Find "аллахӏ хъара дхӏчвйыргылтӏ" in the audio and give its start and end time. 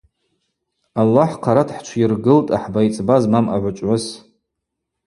1.01-2.53